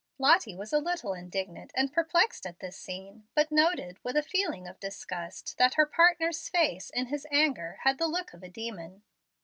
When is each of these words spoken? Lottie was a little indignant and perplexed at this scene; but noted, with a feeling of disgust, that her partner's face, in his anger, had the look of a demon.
Lottie 0.17 0.55
was 0.55 0.73
a 0.73 0.79
little 0.79 1.13
indignant 1.13 1.69
and 1.75 1.93
perplexed 1.93 2.47
at 2.47 2.57
this 2.59 2.75
scene; 2.75 3.27
but 3.35 3.51
noted, 3.51 3.99
with 4.03 4.17
a 4.17 4.23
feeling 4.23 4.67
of 4.67 4.79
disgust, 4.79 5.55
that 5.59 5.75
her 5.75 5.85
partner's 5.85 6.49
face, 6.49 6.89
in 6.89 7.05
his 7.05 7.27
anger, 7.29 7.77
had 7.83 7.99
the 7.99 8.07
look 8.07 8.33
of 8.33 8.41
a 8.41 8.49
demon. 8.49 9.03